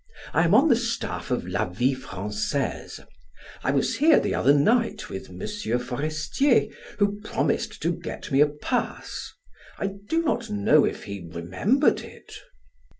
I 0.33 0.45
am 0.45 0.55
on 0.55 0.67
the 0.67 0.75
staff 0.75 1.29
of 1.29 1.45
'La 1.45 1.65
Vie 1.69 1.93
Francaise.' 1.93 3.01
I 3.63 3.69
was 3.69 3.97
here 3.97 4.19
the 4.19 4.33
other 4.33 4.51
night 4.55 5.11
with 5.11 5.29
M. 5.29 5.39
Forestier, 5.77 6.69
who 6.97 7.21
promised 7.21 7.83
to 7.83 7.93
get 7.93 8.31
me 8.31 8.41
a 8.41 8.47
pass. 8.47 9.31
I 9.77 9.91
do 10.09 10.23
not 10.23 10.49
know 10.49 10.85
if 10.85 11.03
he 11.03 11.29
remembered 11.31 11.99
it." 12.01 12.33